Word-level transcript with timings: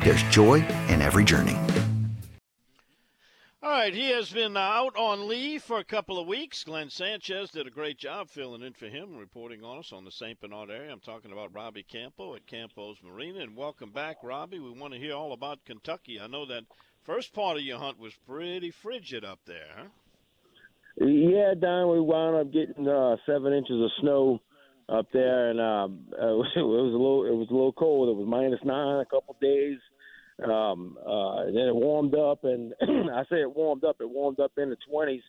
there's 0.00 0.22
joy 0.24 0.64
in 0.88 1.02
every 1.02 1.24
journey. 1.24 1.56
All 3.60 3.70
right, 3.70 3.92
he 3.92 4.10
has 4.10 4.30
been 4.30 4.56
out 4.56 4.96
on 4.96 5.28
leave 5.28 5.62
for 5.62 5.78
a 5.78 5.84
couple 5.84 6.18
of 6.18 6.26
weeks. 6.26 6.64
Glenn 6.64 6.90
Sanchez 6.90 7.50
did 7.50 7.66
a 7.66 7.70
great 7.70 7.98
job 7.98 8.30
filling 8.30 8.62
in 8.62 8.72
for 8.72 8.86
him, 8.86 9.16
reporting 9.16 9.62
on 9.62 9.78
us 9.78 9.92
on 9.92 10.04
the 10.04 10.10
St. 10.10 10.40
Bernard 10.40 10.70
area. 10.70 10.92
I'm 10.92 11.00
talking 11.00 11.32
about 11.32 11.54
Robbie 11.54 11.82
Campo 11.82 12.34
at 12.34 12.46
Campo's 12.46 12.96
Marina. 13.02 13.40
And 13.40 13.56
welcome 13.56 13.90
back, 13.90 14.18
Robbie. 14.22 14.60
We 14.60 14.70
want 14.70 14.94
to 14.94 14.98
hear 14.98 15.14
all 15.14 15.32
about 15.32 15.64
Kentucky. 15.64 16.20
I 16.20 16.28
know 16.28 16.46
that 16.46 16.64
first 17.02 17.34
part 17.34 17.56
of 17.56 17.62
your 17.62 17.78
hunt 17.78 17.98
was 17.98 18.14
pretty 18.26 18.70
frigid 18.70 19.24
up 19.24 19.40
there, 19.44 19.68
huh? 19.76 19.88
Yeah, 21.00 21.54
Don, 21.60 21.92
we 21.92 22.00
wound 22.00 22.36
up 22.36 22.52
getting 22.52 22.88
uh, 22.88 23.16
seven 23.26 23.52
inches 23.52 23.80
of 23.82 23.90
snow 24.00 24.40
up 24.88 25.06
there, 25.12 25.50
and 25.50 25.60
um, 25.60 26.00
it 26.12 26.22
was 26.22 26.50
a 26.56 26.60
little 26.60 27.24
it 27.26 27.34
was 27.34 27.48
a 27.50 27.54
little 27.54 27.72
cold. 27.72 28.08
It 28.08 28.16
was 28.16 28.26
minus 28.26 28.60
nine 28.64 29.00
a 29.00 29.04
couple 29.04 29.36
days. 29.40 29.78
Um, 30.44 30.96
uh, 31.04 31.46
then 31.46 31.66
it 31.66 31.74
warmed 31.74 32.14
up, 32.14 32.44
and 32.44 32.72
I 32.82 33.24
say 33.24 33.40
it 33.40 33.56
warmed 33.56 33.84
up. 33.84 33.96
It 34.00 34.08
warmed 34.08 34.40
up 34.40 34.52
in 34.56 34.70
the 34.70 34.76
twenties, 34.88 35.22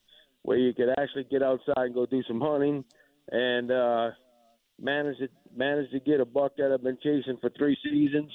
where 0.44 0.58
you 0.58 0.74
could 0.74 0.90
actually 0.98 1.26
get 1.26 1.42
outside 1.42 1.74
and 1.78 1.96
go 1.96 2.06
do 2.06 2.22
some 2.28 2.40
hunting, 2.40 2.84
and 3.32 3.72
uh, 3.72 4.12
managed 4.80 5.20
to 5.20 5.30
managed 5.56 5.92
to 5.94 6.00
get 6.00 6.20
a 6.20 6.26
buck 6.26 6.54
that 6.58 6.72
I've 6.72 6.84
been 6.84 6.98
chasing 7.02 7.38
for 7.42 7.50
three 7.58 7.78
seasons. 7.84 8.32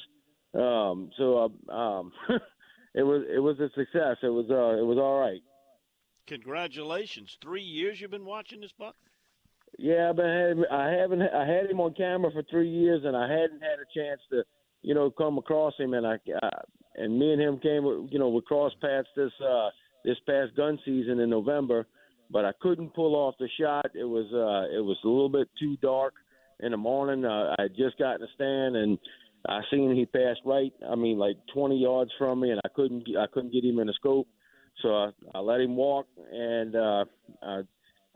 Um, 0.54 1.10
so 1.16 1.52
uh, 1.68 1.72
um, 1.72 2.12
it 2.94 3.02
was 3.02 3.24
it 3.32 3.40
was 3.40 3.58
a 3.60 3.68
success. 3.76 4.16
It 4.22 4.32
was 4.32 4.46
uh, 4.50 4.80
it 4.80 4.84
was 4.84 4.98
all 4.98 5.20
right. 5.20 5.42
Congratulations! 6.26 7.36
Three 7.40 7.62
years 7.62 8.00
you've 8.00 8.10
been 8.10 8.24
watching 8.24 8.60
this 8.60 8.72
buck. 8.72 8.96
Yeah, 9.78 10.10
I've 10.10 10.16
been 10.16 10.64
I 10.70 10.90
haven't 10.90 11.22
I 11.22 11.46
had 11.46 11.70
him 11.70 11.80
on 11.80 11.94
camera 11.94 12.30
for 12.32 12.42
three 12.50 12.70
years, 12.70 13.02
and 13.04 13.16
I 13.16 13.28
hadn't 13.28 13.60
had 13.62 13.78
a 13.78 13.94
chance 13.94 14.20
to 14.30 14.44
you 14.84 14.94
know, 14.94 15.10
come 15.10 15.38
across 15.38 15.72
him, 15.78 15.94
and 15.94 16.06
I, 16.06 16.18
I 16.42 16.50
and 16.96 17.18
me 17.18 17.32
and 17.32 17.40
him 17.40 17.58
came, 17.58 17.84
you 18.10 18.18
know, 18.18 18.28
we 18.28 18.42
crossed 18.42 18.80
paths 18.80 19.08
this 19.16 19.32
uh, 19.40 19.70
this 20.04 20.18
past 20.28 20.54
gun 20.56 20.78
season 20.84 21.20
in 21.20 21.30
November, 21.30 21.86
but 22.30 22.44
I 22.44 22.52
couldn't 22.60 22.94
pull 22.94 23.16
off 23.16 23.34
the 23.40 23.48
shot. 23.58 23.86
It 23.94 24.04
was 24.04 24.26
uh, 24.26 24.76
it 24.76 24.84
was 24.84 24.98
a 25.02 25.08
little 25.08 25.30
bit 25.30 25.48
too 25.58 25.78
dark 25.80 26.12
in 26.60 26.70
the 26.70 26.76
morning. 26.76 27.24
Uh, 27.24 27.54
I 27.58 27.62
had 27.62 27.76
just 27.76 27.98
gotten 27.98 28.22
a 28.22 28.28
stand, 28.34 28.76
and 28.76 28.98
I 29.48 29.60
seen 29.70 29.96
he 29.96 30.04
passed 30.04 30.40
right. 30.44 30.72
I 30.88 30.94
mean, 30.96 31.18
like 31.18 31.36
20 31.54 31.78
yards 31.78 32.10
from 32.18 32.40
me, 32.40 32.50
and 32.50 32.60
I 32.62 32.68
couldn't 32.76 33.04
I 33.18 33.26
couldn't 33.32 33.54
get 33.54 33.64
him 33.64 33.78
in 33.78 33.86
the 33.86 33.94
scope. 33.94 34.28
So 34.82 34.88
I, 34.90 35.10
I 35.34 35.38
let 35.38 35.62
him 35.62 35.76
walk, 35.76 36.06
and 36.30 36.76
uh, 36.76 37.04
I, 37.42 37.62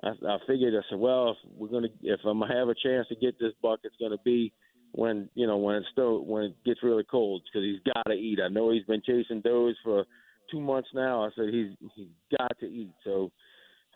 I 0.02 0.08
I 0.08 0.38
figured 0.46 0.74
I 0.74 0.86
said, 0.90 0.98
well, 0.98 1.30
if 1.30 1.36
we're 1.56 1.68
gonna 1.68 1.88
if 2.02 2.20
I'm 2.26 2.40
gonna 2.40 2.54
have 2.54 2.68
a 2.68 2.74
chance 2.74 3.08
to 3.08 3.16
get 3.16 3.38
this 3.40 3.54
buck, 3.62 3.80
it's 3.84 3.96
gonna 3.98 4.18
be 4.22 4.52
when 4.92 5.28
you 5.34 5.46
know 5.46 5.56
when 5.56 5.76
it's 5.76 5.86
still 5.92 6.24
when 6.24 6.44
it 6.44 6.64
gets 6.64 6.82
really 6.82 7.04
cold 7.04 7.42
because 7.44 7.64
he's 7.64 7.94
got 7.94 8.04
to 8.04 8.14
eat. 8.14 8.38
I 8.44 8.48
know 8.48 8.70
he's 8.70 8.84
been 8.84 9.02
chasing 9.04 9.40
does 9.40 9.76
for 9.82 10.04
two 10.50 10.60
months 10.60 10.88
now. 10.94 11.24
I 11.24 11.30
said 11.36 11.52
he's 11.52 11.72
he's 11.94 12.08
got 12.36 12.58
to 12.60 12.66
eat. 12.66 12.92
So 13.04 13.30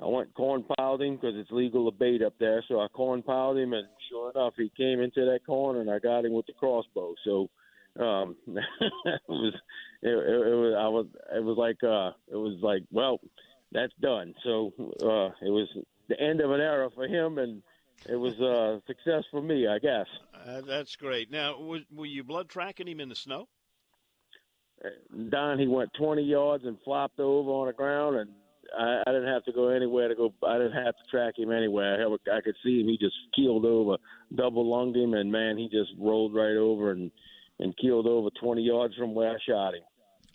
I 0.01 0.07
went 0.07 0.35
corn 0.35 0.65
piled 0.77 1.03
him 1.03 1.17
because 1.17 1.35
it's 1.37 1.51
legal 1.51 1.91
to 1.91 1.97
bait 1.97 2.23
up 2.23 2.35
there. 2.39 2.65
So 2.69 2.81
I 2.81 2.89
corn 2.89 3.23
piled 3.23 3.59
him, 3.59 3.73
and 3.73 3.87
sure 4.11 4.31
enough, 4.31 4.55
he 4.57 4.71
came 4.77 5.01
into 5.01 5.25
that 5.25 5.41
corn, 5.47 5.79
and 5.79 5.91
I 5.91 5.99
got 5.99 6.25
him 6.25 6.33
with 6.33 6.47
the 6.47 6.53
crossbow. 6.53 7.15
So 7.25 7.49
um 8.01 8.37
it 8.47 9.21
was 9.29 9.55
it, 10.03 10.09
it, 10.09 10.13
it 10.13 10.55
was 10.55 10.75
I 10.79 10.89
was 10.89 11.07
it 11.37 11.45
was 11.45 11.59
like 11.59 11.83
uh 11.85 12.17
it 12.31 12.37
was 12.37 12.59
like 12.63 12.83
well 12.91 13.21
that's 13.73 13.93
done. 14.01 14.35
So 14.45 14.73
uh 14.79 15.35
it 15.45 15.51
was 15.51 15.69
the 16.09 16.21
end 16.21 16.41
of 16.41 16.51
an 16.51 16.61
era 16.61 16.89
for 16.95 17.07
him 17.07 17.39
and 17.39 17.63
it 18.09 18.17
was 18.17 18.39
a 18.41 18.83
success 18.87 19.25
for 19.31 19.43
me, 19.43 19.67
I 19.67 19.79
guess. 19.79 20.07
Uh, 20.47 20.61
that's 20.63 20.97
great. 20.97 21.31
Now, 21.31 21.59
was, 21.59 21.83
were 21.95 22.07
you 22.07 22.25
blood 22.25 22.49
tracking 22.49 22.89
him 22.89 23.01
in 23.01 23.09
the 23.09 23.15
snow? 23.15 23.49
Uh, 24.85 24.89
Don, 25.31 25.59
he 25.59 25.69
went 25.69 25.91
20 25.99 26.23
yards 26.23 26.65
and 26.65 26.77
flopped 26.85 27.21
over 27.21 27.51
on 27.51 27.67
the 27.69 27.73
ground, 27.73 28.17
and 28.17 28.31
I, 28.79 29.03
I 29.07 29.13
didn't 29.13 29.29
have 29.29 29.45
to 29.45 29.53
go 29.53 29.69
anywhere 29.69 30.09
to 30.09 30.15
go. 30.15 30.35
I 30.47 30.59
didn't 30.59 30.85
have 30.85 30.95
to 30.97 31.11
track 31.11 31.39
him 31.39 31.53
anywhere. 31.53 32.07
I, 32.07 32.37
I 32.37 32.41
could 32.41 32.57
see 32.65 32.81
him. 32.81 32.89
He 32.89 32.99
just 32.99 33.17
keeled 33.35 33.65
over, 33.65 33.97
double 34.35 34.69
lunged 34.69 34.97
him, 34.97 35.15
and 35.15 35.31
man, 35.31 35.57
he 35.57 35.69
just 35.69 35.91
rolled 35.99 36.35
right 36.35 36.57
over 36.57 36.91
and 36.91 37.11
and 37.59 37.77
keeled 37.77 38.07
over 38.07 38.29
20 38.41 38.63
yards 38.63 38.95
from 38.97 39.15
where 39.15 39.31
I 39.31 39.37
shot 39.47 39.75
him. 39.75 39.83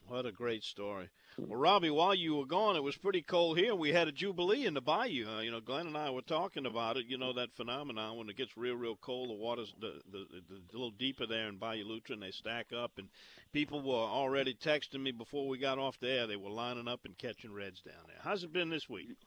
What 0.08 0.26
a 0.26 0.32
great 0.32 0.64
story. 0.64 1.10
Well, 1.40 1.60
Robbie, 1.60 1.92
while 1.92 2.16
you 2.16 2.36
were 2.36 2.46
gone, 2.46 2.76
it 2.76 2.84
was 2.84 2.98
pretty 2.98 3.22
cold 3.22 3.60
here. 3.60 3.76
We 3.76 3.92
had 3.92 4.08
a 4.08 4.12
jubilee 4.12 4.66
in 4.66 4.74
the 4.74 4.82
bayou. 4.82 5.28
Uh, 5.28 5.42
you 5.42 5.52
know, 5.52 5.60
Glenn 5.60 5.86
and 5.86 5.96
I 5.96 6.10
were 6.10 6.24
talking 6.24 6.66
about 6.66 6.98
it. 6.98 7.06
You 7.06 7.20
know 7.20 7.34
that 7.34 7.56
phenomenon 7.56 8.18
when 8.18 8.28
it 8.28 8.38
gets 8.38 8.58
real, 8.58 8.76
real 8.76 8.96
cold. 8.96 9.30
The 9.30 9.36
water's 9.36 9.72
the, 9.80 10.02
the, 10.12 10.26
the, 10.32 10.42
the 10.50 10.74
little 10.74 10.90
deeper 10.90 11.28
there 11.28 11.48
in 11.48 11.58
Bayou 11.58 11.86
Loutre, 11.86 12.14
and 12.14 12.24
they 12.24 12.32
stack 12.32 12.74
up. 12.74 12.94
And 12.98 13.10
people 13.54 13.84
were 13.84 13.94
already 13.94 14.56
texting 14.56 15.04
me 15.04 15.12
before 15.12 15.48
we 15.48 15.60
got 15.60 15.78
off 15.78 16.00
the 16.00 16.10
air. 16.10 16.26
They 16.26 16.38
were 16.38 16.50
lining 16.50 16.88
up 16.88 17.02
and 17.06 17.16
catching 17.16 17.54
reds 17.54 17.82
down 17.82 18.04
there. 18.08 18.18
How's 18.24 18.44
it 18.44 18.52
been 18.52 18.70
this 18.70 18.90
week? 18.90 19.18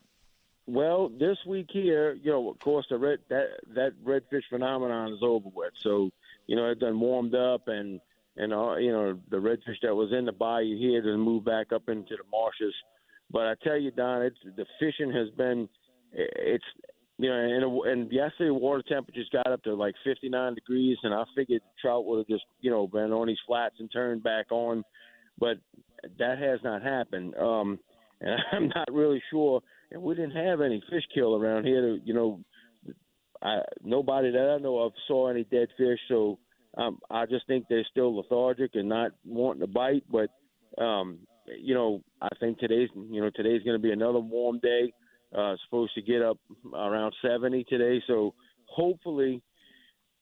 Well, 0.66 1.10
this 1.10 1.38
week 1.46 1.68
here, 1.70 2.14
you 2.14 2.32
know, 2.32 2.50
of 2.50 2.58
course, 2.58 2.86
the 2.90 2.98
red 2.98 3.20
that 3.28 3.48
that 3.74 3.92
redfish 4.04 4.48
phenomenon 4.50 5.12
is 5.12 5.20
over 5.22 5.48
with. 5.54 5.72
So, 5.76 6.10
you 6.48 6.56
know, 6.56 6.66
it 6.70 6.80
done 6.80 6.98
warmed 6.98 7.34
up 7.36 7.68
and 7.68 8.00
and 8.36 8.52
uh, 8.52 8.76
you 8.76 8.92
know 8.92 9.18
the 9.30 9.36
redfish 9.36 9.80
that 9.82 9.94
was 9.94 10.12
in 10.16 10.24
the 10.24 10.32
bayou 10.32 10.78
here 10.78 11.02
to 11.02 11.16
move 11.16 11.44
back 11.44 11.72
up 11.72 11.88
into 11.88 12.16
the 12.16 12.24
marshes. 12.30 12.74
But 13.30 13.46
I 13.46 13.54
tell 13.62 13.78
you, 13.78 13.90
Don, 13.90 14.22
it's 14.22 14.36
the 14.56 14.66
fishing 14.78 15.12
has 15.12 15.28
been 15.36 15.68
it's 16.12 16.64
you 17.18 17.28
know 17.28 17.36
and 17.36 17.90
and 17.90 18.12
yesterday 18.12 18.50
water 18.50 18.82
temperatures 18.88 19.28
got 19.32 19.46
up 19.46 19.62
to 19.64 19.74
like 19.74 19.94
59 20.04 20.54
degrees, 20.54 20.98
and 21.02 21.14
I 21.14 21.24
figured 21.36 21.62
trout 21.80 22.06
would 22.06 22.18
have 22.18 22.28
just 22.28 22.44
you 22.60 22.70
know 22.70 22.86
been 22.86 23.12
on 23.12 23.28
these 23.28 23.38
flats 23.46 23.76
and 23.78 23.90
turned 23.92 24.22
back 24.22 24.50
on, 24.50 24.84
but 25.38 25.58
that 26.18 26.38
has 26.38 26.60
not 26.64 26.82
happened. 26.82 27.34
Um, 27.36 27.78
and 28.20 28.38
I'm 28.52 28.68
not 28.68 28.92
really 28.92 29.22
sure. 29.30 29.62
And 29.90 30.02
we 30.02 30.14
didn't 30.14 30.36
have 30.36 30.60
any 30.60 30.82
fish 30.90 31.04
kill 31.14 31.34
around 31.34 31.64
here. 31.64 31.80
To, 31.80 31.98
you 32.04 32.12
know, 32.12 32.40
I 33.42 33.60
nobody 33.82 34.30
that 34.30 34.56
I 34.58 34.62
know 34.62 34.78
of 34.80 34.92
saw 35.08 35.28
any 35.28 35.44
dead 35.44 35.68
fish, 35.78 35.98
so 36.08 36.38
um, 36.76 36.98
I 37.10 37.26
just 37.26 37.46
think 37.46 37.66
they're 37.68 37.86
still 37.90 38.16
lethargic 38.16 38.72
and 38.74 38.88
not 38.88 39.12
wanting 39.24 39.60
to 39.60 39.66
bite. 39.66 40.04
But 40.10 40.30
um, 40.82 41.18
you 41.46 41.74
know, 41.74 42.02
I 42.20 42.28
think 42.38 42.58
today's 42.58 42.88
you 42.94 43.20
know 43.20 43.30
today's 43.34 43.62
going 43.62 43.76
to 43.76 43.82
be 43.82 43.92
another 43.92 44.20
warm 44.20 44.58
day. 44.60 44.92
Uh, 45.36 45.54
supposed 45.64 45.94
to 45.94 46.02
get 46.02 46.22
up 46.22 46.38
around 46.74 47.14
70 47.22 47.62
today, 47.68 48.02
so 48.08 48.34
hopefully 48.66 49.40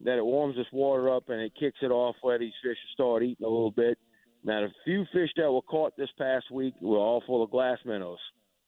that 0.05 0.19
it 0.19 0.25
warms 0.25 0.55
this 0.55 0.67
water 0.71 1.15
up 1.15 1.31
and 1.31 1.41
it 1.41 1.53
kicks 1.59 1.79
it 1.81 1.91
off 1.91 2.15
where 2.21 2.39
these 2.39 2.53
fish 2.63 2.77
start 2.93 3.23
eating 3.23 3.47
a 3.47 3.49
little 3.49 3.71
bit. 3.71 3.99
Now, 4.45 4.61
the 4.61 4.69
few 4.85 5.07
fish 5.13 5.31
that 5.37 5.51
were 5.51 5.63
caught 5.63 5.97
this 5.97 6.11
past 6.19 6.51
week 6.51 6.75
were 6.81 6.99
all 6.99 7.23
full 7.27 7.43
of 7.43 7.51
glass 7.51 7.79
minnows. 7.87 8.19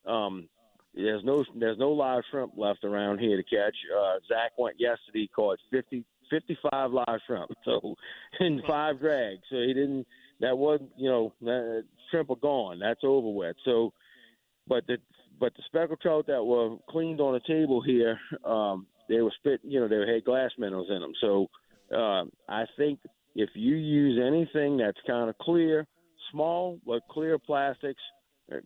Um, 0.06 0.48
there's 0.94 1.22
no 1.24 1.44
there's 1.56 1.78
no 1.78 1.92
live 1.92 2.22
shrimp 2.30 2.52
left 2.56 2.84
around 2.84 3.20
here 3.20 3.36
to 3.36 3.44
catch. 3.44 3.76
Uh, 3.96 4.14
Zach 4.26 4.52
went 4.58 4.76
yesterday, 4.80 5.28
caught 5.34 5.58
50 5.70 6.04
55 6.30 6.92
live 6.92 7.06
shrimp, 7.26 7.50
so 7.64 7.94
in 8.40 8.62
five 8.66 9.00
drags. 9.00 9.42
So 9.50 9.56
he 9.56 9.74
didn't. 9.74 10.06
That 10.40 10.56
was 10.56 10.80
you 10.96 11.10
know 11.10 11.32
that 11.42 11.84
shrimp 12.10 12.30
are 12.30 12.36
gone. 12.36 12.78
That's 12.78 13.00
over 13.04 13.30
with. 13.30 13.56
So, 13.64 13.92
but 14.66 14.86
the 14.86 14.98
but 15.38 15.52
the 15.56 15.62
speckled 15.66 16.00
trout 16.00 16.26
that 16.28 16.44
were 16.44 16.76
cleaned 16.88 17.20
on 17.20 17.34
the 17.34 17.40
table 17.46 17.82
here, 17.82 18.18
um, 18.44 18.86
they 19.08 19.20
were 19.20 19.32
spit. 19.38 19.60
You 19.62 19.80
know 19.80 19.88
they 19.88 20.12
had 20.12 20.24
glass 20.24 20.50
minnows 20.58 20.86
in 20.88 21.00
them. 21.00 21.12
So 21.20 21.48
uh, 21.94 22.24
I 22.48 22.64
think 22.76 23.00
if 23.34 23.50
you 23.54 23.76
use 23.76 24.20
anything 24.24 24.76
that's 24.76 24.98
kind 25.06 25.28
of 25.28 25.36
clear, 25.38 25.86
small 26.30 26.78
but 26.86 27.02
clear 27.10 27.38
plastics, 27.38 28.02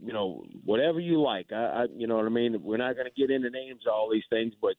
you 0.01 0.13
know, 0.13 0.45
whatever 0.65 1.01
you 1.01 1.21
like. 1.21 1.47
I, 1.53 1.57
I 1.57 1.85
you 1.95 2.07
know 2.07 2.17
what 2.17 2.27
I 2.27 2.31
mean. 2.31 2.63
We're 2.63 2.77
not 2.77 2.95
going 2.95 3.07
to 3.07 3.21
get 3.21 3.35
into 3.35 3.51
names 3.51 3.83
of 3.87 3.93
all 3.93 4.11
these 4.11 4.25
things, 4.31 4.53
but 4.61 4.75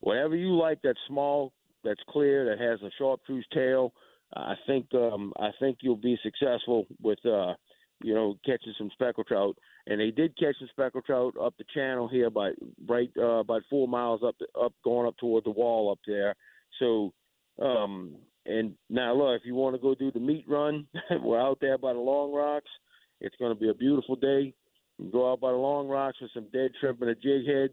whatever 0.00 0.36
you 0.36 0.54
like 0.54 0.78
that's 0.82 0.98
small, 1.08 1.52
that's 1.84 2.00
clear, 2.08 2.44
that 2.44 2.62
has 2.62 2.80
a 2.82 2.90
chartreuse 2.98 3.46
tail. 3.52 3.92
I 4.34 4.54
think 4.66 4.86
um, 4.94 5.32
I 5.38 5.50
think 5.58 5.78
you'll 5.80 5.96
be 5.96 6.18
successful 6.22 6.86
with 7.02 7.18
uh, 7.26 7.54
you 8.02 8.14
know 8.14 8.36
catching 8.46 8.74
some 8.78 8.90
speckled 8.92 9.26
trout. 9.26 9.56
And 9.86 10.00
they 10.00 10.10
did 10.10 10.38
catch 10.38 10.56
some 10.58 10.68
speckled 10.70 11.04
trout 11.04 11.34
up 11.40 11.54
the 11.58 11.64
channel 11.74 12.06
here, 12.06 12.30
by 12.30 12.52
right 12.86 13.10
uh, 13.18 13.40
about 13.40 13.62
four 13.68 13.88
miles 13.88 14.22
up 14.24 14.36
up 14.60 14.72
going 14.84 15.08
up 15.08 15.16
toward 15.18 15.44
the 15.44 15.50
wall 15.50 15.90
up 15.90 15.98
there. 16.06 16.34
So 16.78 17.12
um, 17.60 18.14
and 18.46 18.74
now 18.88 19.14
look, 19.14 19.40
if 19.40 19.46
you 19.46 19.54
want 19.54 19.74
to 19.76 19.82
go 19.82 19.94
do 19.94 20.10
the 20.10 20.20
meat 20.20 20.44
run, 20.48 20.86
we're 21.22 21.40
out 21.40 21.58
there 21.60 21.78
by 21.78 21.92
the 21.92 21.98
Long 21.98 22.32
Rocks. 22.32 22.70
It's 23.20 23.36
going 23.36 23.54
to 23.54 23.60
be 23.60 23.68
a 23.68 23.74
beautiful 23.74 24.16
day. 24.16 24.54
You 24.98 25.10
go 25.10 25.32
out 25.32 25.40
by 25.40 25.50
the 25.50 25.56
Long 25.56 25.88
Rocks 25.88 26.18
with 26.20 26.30
some 26.32 26.46
dead 26.52 26.70
shrimp 26.80 27.02
and 27.02 27.10
a 27.10 27.14
jig 27.14 27.46
head. 27.46 27.70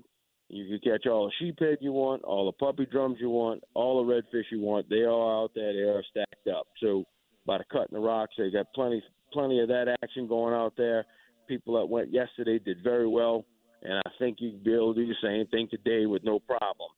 You 0.49 0.65
can 0.79 0.91
catch 0.91 1.07
all 1.07 1.29
the 1.29 1.45
sheephead 1.45 1.77
you 1.81 1.91
want, 1.91 2.23
all 2.23 2.45
the 2.45 2.53
puppy 2.53 2.85
drums 2.85 3.17
you 3.19 3.29
want, 3.29 3.63
all 3.73 4.05
the 4.05 4.11
redfish 4.11 4.45
you 4.51 4.61
want. 4.61 4.89
They 4.89 5.01
are 5.01 5.43
out 5.43 5.51
there. 5.53 5.73
They 5.73 5.79
are 5.79 6.03
stacked 6.09 6.47
up. 6.47 6.67
So 6.81 7.03
by 7.45 7.57
the 7.57 7.65
cut 7.71 7.89
in 7.89 7.95
the 7.95 7.99
rocks, 7.99 8.35
they 8.37 8.49
got 8.49 8.71
plenty 8.73 9.03
plenty 9.33 9.59
of 9.59 9.67
that 9.67 9.97
action 10.01 10.27
going 10.27 10.53
out 10.53 10.73
there. 10.77 11.05
People 11.47 11.77
that 11.77 11.85
went 11.85 12.13
yesterday 12.13 12.59
did 12.59 12.77
very 12.83 13.07
well, 13.07 13.45
and 13.83 14.01
I 14.05 14.09
think 14.19 14.37
you'd 14.39 14.63
be 14.63 14.73
able 14.73 14.93
to 14.93 15.05
do 15.05 15.07
the 15.07 15.15
same 15.21 15.47
thing 15.47 15.67
today 15.69 16.05
with 16.05 16.23
no 16.23 16.39
problem. 16.39 16.89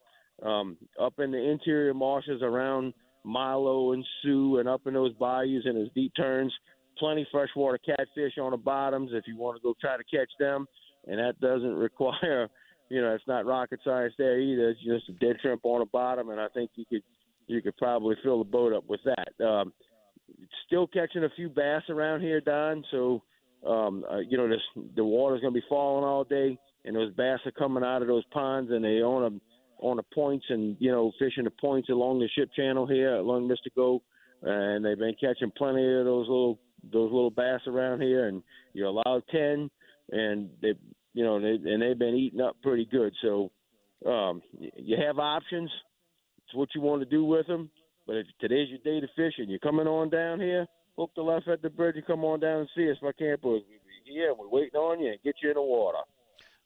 Um, 0.43 0.77
up 0.99 1.19
in 1.19 1.31
the 1.31 1.37
interior 1.37 1.93
marshes 1.93 2.41
around 2.41 2.93
Milo 3.23 3.93
and 3.93 4.05
Sioux, 4.21 4.59
and 4.59 4.69
up 4.69 4.87
in 4.87 4.93
those 4.93 5.13
bayous 5.19 5.63
and 5.65 5.75
those 5.75 5.93
deep 5.93 6.13
turns, 6.15 6.53
plenty 6.97 7.27
freshwater 7.31 7.79
catfish 7.79 8.37
on 8.39 8.51
the 8.51 8.57
bottoms 8.57 9.11
if 9.13 9.25
you 9.27 9.37
want 9.37 9.57
to 9.57 9.61
go 9.61 9.73
try 9.79 9.97
to 9.97 10.03
catch 10.03 10.29
them, 10.39 10.67
and 11.07 11.19
that 11.19 11.39
doesn't 11.39 11.75
require 11.75 12.49
you 12.89 13.01
know, 13.01 13.13
it's 13.13 13.27
not 13.27 13.45
rocket 13.45 13.79
science 13.83 14.13
there 14.17 14.39
either. 14.39 14.69
It's 14.69 14.83
just 14.83 15.09
a 15.09 15.13
dead 15.13 15.37
shrimp 15.41 15.61
on 15.63 15.79
the 15.79 15.85
bottom, 15.85 16.29
and 16.29 16.39
I 16.39 16.47
think 16.49 16.71
you 16.75 16.85
could 16.85 17.03
you 17.47 17.61
could 17.61 17.77
probably 17.77 18.15
fill 18.23 18.39
the 18.39 18.49
boat 18.49 18.73
up 18.73 18.83
with 18.87 18.99
that. 19.05 19.45
Um, 19.45 19.73
still 20.67 20.87
catching 20.87 21.23
a 21.23 21.29
few 21.35 21.49
bass 21.49 21.83
around 21.89 22.21
here, 22.21 22.41
Don. 22.41 22.83
So, 22.91 23.23
um, 23.65 24.05
uh, 24.09 24.19
you 24.19 24.37
know, 24.37 24.47
this, 24.47 24.61
the 24.95 25.03
water's 25.03 25.41
going 25.41 25.53
to 25.53 25.59
be 25.59 25.65
falling 25.67 26.03
all 26.03 26.23
day, 26.23 26.59
and 26.85 26.95
those 26.95 27.13
bass 27.13 27.39
are 27.45 27.51
coming 27.51 27.83
out 27.83 28.01
of 28.01 28.07
those 28.07 28.25
ponds, 28.31 28.71
and 28.71 28.83
they 28.83 29.01
own 29.01 29.23
them 29.23 29.41
on 29.79 29.97
the 29.97 30.03
points, 30.13 30.45
and 30.49 30.75
you 30.79 30.91
know, 30.91 31.11
fishing 31.19 31.45
the 31.45 31.51
points 31.51 31.89
along 31.89 32.19
the 32.19 32.29
ship 32.35 32.49
channel 32.55 32.85
here 32.85 33.15
along 33.15 33.49
Mystico, 33.49 34.01
and 34.41 34.85
they've 34.85 34.97
been 34.97 35.15
catching 35.19 35.51
plenty 35.57 35.83
of 35.83 36.05
those 36.05 36.27
little 36.27 36.59
those 36.83 37.11
little 37.11 37.31
bass 37.31 37.61
around 37.67 38.01
here, 38.01 38.27
and 38.27 38.43
you're 38.73 38.87
allowed 38.87 39.23
ten, 39.31 39.69
and 40.11 40.49
they 40.61 40.73
you 41.13 41.23
know, 41.23 41.39
they, 41.39 41.71
and 41.71 41.81
they've 41.81 41.97
been 41.97 42.15
eating 42.15 42.41
up 42.41 42.55
pretty 42.61 42.85
good. 42.85 43.13
So 43.21 43.51
um, 44.05 44.41
you 44.75 44.97
have 45.05 45.19
options. 45.19 45.69
It's 46.45 46.55
what 46.55 46.69
you 46.75 46.81
want 46.81 47.01
to 47.01 47.09
do 47.09 47.23
with 47.23 47.47
them. 47.47 47.69
But 48.07 48.17
if 48.17 48.27
today's 48.39 48.69
your 48.69 48.79
day 48.79 48.99
to 48.99 49.07
fish 49.15 49.33
and 49.37 49.49
you're 49.49 49.59
coming 49.59 49.87
on 49.87 50.09
down 50.09 50.39
here, 50.39 50.65
hook 50.97 51.11
the 51.15 51.21
left 51.21 51.47
at 51.47 51.61
the 51.61 51.69
bridge 51.69 51.95
and 51.95 52.05
come 52.05 52.23
on 52.25 52.39
down 52.39 52.61
and 52.61 52.69
see 52.75 52.89
us. 52.89 52.97
My 53.01 53.11
camper 53.11 53.49
will 53.49 53.59
be 53.59 54.11
here. 54.11 54.33
We're 54.33 54.49
waiting 54.49 54.79
on 54.79 54.99
you 54.99 55.11
and 55.11 55.21
get 55.23 55.35
you 55.43 55.49
in 55.49 55.55
the 55.55 55.61
water. 55.61 55.99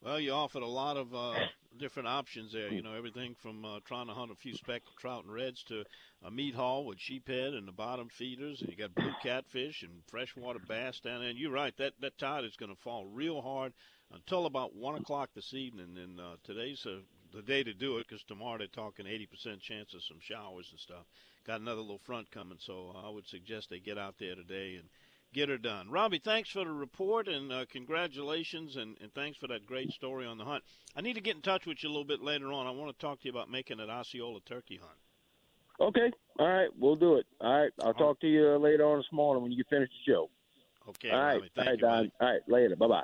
Well, 0.01 0.19
you 0.19 0.31
offered 0.31 0.63
a 0.63 0.68
lot 0.68 0.98
of 0.98 1.13
uh, 1.13 1.34
different 1.78 2.08
options 2.08 2.54
there. 2.54 2.72
You 2.72 2.81
know, 2.81 2.94
everything 2.94 3.36
from 3.42 3.66
uh, 3.66 3.80
trying 3.86 4.08
to 4.08 4.14
hunt 4.14 4.31
a 4.31 4.36
few 4.36 4.54
speckled 4.54 4.96
trout 4.98 5.24
and 5.24 5.34
reds 5.34 5.64
to 5.64 5.84
a 6.24 6.31
meat 6.31 6.56
haul 6.56 6.86
with 6.86 6.98
sheephead 7.00 7.54
and 7.58 7.68
the 7.68 7.72
bottom 7.72 8.10
feeders, 8.10 8.62
and 8.62 8.70
you 8.70 8.78
got 8.78 8.96
blue 8.96 9.14
catfish 9.22 9.84
and 9.84 9.92
freshwater 10.08 10.60
bass 10.68 11.00
down 11.00 11.22
there. 11.22 11.30
And 11.30 11.38
you're 11.38 11.52
right, 11.52 11.75
that 11.78 11.94
that 12.02 12.18
tide 12.18 12.46
is 12.46 12.56
going 12.56 12.74
to 12.74 12.81
fall 12.81 13.06
real 13.06 13.42
hard 13.42 13.74
until 14.14 14.46
about 14.46 14.75
one 14.75 14.96
o'clock 14.96 15.30
this 15.36 15.54
evening. 15.54 15.98
And 15.98 16.20
uh, 16.20 16.36
today's 16.44 16.86
uh, 16.86 17.00
the 17.34 17.42
day 17.42 17.64
to 17.64 17.74
do 17.74 17.98
it 17.98 18.08
because 18.08 18.24
tomorrow 18.24 18.60
they're 18.60 18.68
talking 18.68 19.06
80% 19.06 19.60
chance 19.60 19.94
of 19.94 20.04
some 20.04 20.20
showers 20.22 20.68
and 20.72 20.80
stuff. 20.80 21.06
Got 21.46 21.62
another 21.62 21.81
little 21.81 22.02
front 22.06 22.30
coming, 22.31 22.60
so 22.60 22.96
I 23.04 23.10
would 23.10 23.28
suggest 23.28 23.70
they 23.70 23.80
get 23.80 23.98
out 23.98 24.16
there 24.20 24.36
today 24.36 24.75
and 24.75 24.88
get 25.34 25.50
her 25.50 25.58
done. 25.58 25.90
Robbie, 25.90 26.22
thanks 26.24 26.50
for 26.50 26.64
the 26.64 26.72
report 26.72 27.28
and 27.28 27.52
uh, 27.52 27.66
congratulations, 27.70 28.76
and, 28.76 28.98
and 29.02 29.14
thanks 29.14 29.38
for 29.38 29.48
that 29.48 29.66
great 29.66 29.92
story 29.92 30.26
on 30.26 30.38
the 30.38 30.46
hunt. 30.46 30.64
I 30.96 31.02
need 31.02 31.16
to 31.16 31.22
get 31.22 31.36
in 31.36 31.42
touch 31.42 31.66
with 31.66 31.84
you 31.84 31.90
a 31.90 31.92
little 31.92 32.06
bit 32.06 32.22
later 32.22 32.52
on. 32.52 32.68
I 32.68 32.72
want 32.72 32.98
to 32.98 33.06
talk 33.06 33.20
to 33.22 33.26
you 33.26 33.32
about 33.32 33.50
making 33.50 33.80
an 33.80 33.90
Osceola 33.90 34.40
turkey 34.46 34.80
hunt. 34.82 34.98
Okay. 35.80 36.12
All 36.40 36.48
right. 36.48 36.70
We'll 36.78 36.96
do 36.96 37.16
it. 37.16 37.26
All 37.42 37.62
right. 37.62 37.72
I'll 37.84 37.94
talk 37.94 38.20
to 38.22 38.28
you 38.28 38.58
later 38.58 38.86
on 38.86 39.00
this 39.00 39.12
morning 39.12 39.44
when 39.44 39.52
you 39.52 39.64
finish 39.70 39.90
the 39.90 40.12
show. 40.12 40.30
Okay. 40.88 41.10
All 41.10 41.20
right. 41.20 41.34
Robbie, 41.36 41.52
All 41.58 41.66
right, 41.66 41.74
you, 41.74 41.78
Don. 41.78 42.12
All 42.22 42.32
right. 42.32 42.42
Later. 42.48 42.76
Bye 42.76 42.88
bye. 42.88 43.04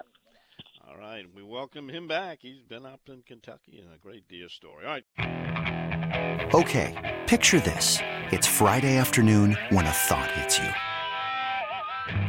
All 0.90 0.98
right, 0.98 1.24
we 1.36 1.44
welcome 1.44 1.88
him 1.88 2.08
back. 2.08 2.40
He's 2.42 2.64
been 2.64 2.84
up 2.84 3.02
in 3.08 3.22
Kentucky 3.22 3.80
and 3.80 3.94
a 3.94 3.98
great 4.00 4.28
deer 4.28 4.50
story. 4.50 4.86
All 4.86 4.92
right. 4.92 6.50
Okay, 6.56 7.20
picture 7.28 7.60
this. 7.60 8.00
It's 8.32 8.48
Friday 8.48 8.98
afternoon 8.98 9.56
when 9.70 9.86
a 9.86 9.92
thought 9.92 10.32
hits 10.32 10.58
you. 10.58 10.70